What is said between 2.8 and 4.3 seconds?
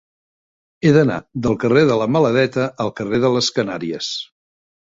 al carrer de les Canàries.